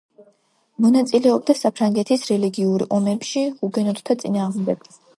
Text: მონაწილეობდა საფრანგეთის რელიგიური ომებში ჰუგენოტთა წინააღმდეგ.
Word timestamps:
მონაწილეობდა 0.85 1.55
საფრანგეთის 1.59 2.25
რელიგიური 2.33 2.91
ომებში 2.99 3.47
ჰუგენოტთა 3.63 4.21
წინააღმდეგ. 4.27 4.95